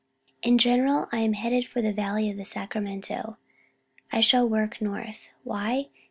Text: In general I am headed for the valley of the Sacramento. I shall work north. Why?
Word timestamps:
In 0.41 0.57
general 0.57 1.07
I 1.11 1.17
am 1.19 1.33
headed 1.33 1.67
for 1.67 1.79
the 1.83 1.93
valley 1.93 2.27
of 2.31 2.35
the 2.37 2.43
Sacramento. 2.43 3.37
I 4.11 4.19
shall 4.19 4.49
work 4.49 4.81
north. 4.81 5.29
Why? 5.43 5.89